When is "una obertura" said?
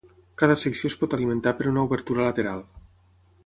1.73-2.27